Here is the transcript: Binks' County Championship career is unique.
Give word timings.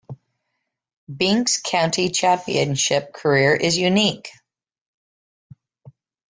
Binks' 1.15 1.61
County 1.61 2.09
Championship 2.09 3.13
career 3.13 3.53
is 3.53 3.77
unique. 3.77 4.31